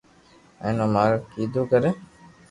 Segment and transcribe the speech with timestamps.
[0.61, 1.91] ھين او مارو ڪيدو ڪري ھي